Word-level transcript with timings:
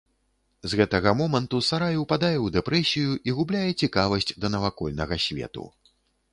З 0.69 0.77
гэтага 0.79 1.11
моманту 1.19 1.59
сарай 1.67 1.99
упадае 2.05 2.33
ў 2.33 2.47
дэпрэсію 2.57 3.11
і 3.29 3.37
губляе 3.43 3.69
цікавасць 3.85 4.33
да 4.43 4.55
навакольнага 4.59 5.15
свету. 5.31 5.71